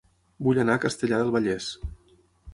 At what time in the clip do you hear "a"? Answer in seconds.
0.77-0.81